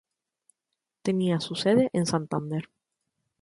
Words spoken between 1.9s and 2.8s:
en Santander.